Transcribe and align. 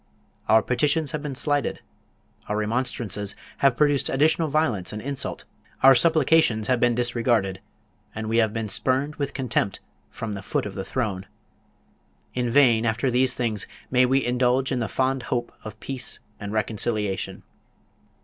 Our 0.49 0.63
petitions 0.63 1.11
have 1.11 1.21
been 1.21 1.35
slighted; 1.35 1.79
our 2.49 2.57
remonstrances 2.57 3.35
have 3.57 3.77
produced 3.77 4.09
additional 4.09 4.47
violence 4.47 4.91
and 4.91 4.99
insult; 4.99 5.45
our 5.83 5.93
supplications 5.93 6.65
have 6.69 6.79
been 6.79 6.95
disregarded, 6.95 7.61
and 8.15 8.27
we 8.27 8.37
have 8.37 8.51
been 8.51 8.67
spurned 8.67 9.17
with 9.17 9.35
contempt 9.35 9.79
from 10.09 10.31
the 10.33 10.41
foot 10.41 10.65
of 10.65 10.73
the 10.73 10.83
throne. 10.83 11.27
In 12.33 12.49
vain, 12.49 12.83
after 12.83 13.11
these 13.11 13.35
things, 13.35 13.67
may 13.91 14.07
we 14.07 14.25
indulge 14.25 14.71
in 14.71 14.79
the 14.79 14.87
fond 14.87 15.21
hope 15.29 15.51
of 15.63 15.79
peace 15.79 16.17
and 16.39 16.51
reconciliation. 16.51 17.43